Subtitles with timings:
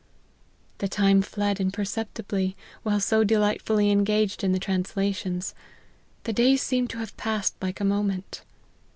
[0.79, 5.53] "The time fled imperceptibly, while so delight fully engaged in the translations;
[6.23, 8.41] the days seemed to have passed like a moment.